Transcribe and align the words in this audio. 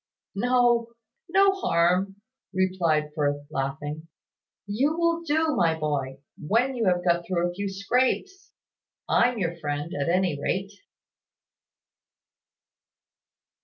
"No 0.33 0.93
no 1.29 1.51
harm," 1.51 2.15
replied 2.55 3.11
Firth, 3.13 3.45
laughing. 3.51 4.07
"You 4.65 4.97
will 4.97 5.21
do, 5.21 5.49
my 5.55 5.77
boy 5.77 6.21
when 6.39 6.73
you 6.73 6.85
have 6.85 7.05
got 7.05 7.23
through 7.23 7.47
a 7.47 7.53
few 7.53 7.69
scrapes. 7.69 8.51
I'm 9.07 9.37
your 9.37 9.59
friend, 9.59 9.93
at 9.93 10.09
any 10.09 10.41
rate." 10.41 10.71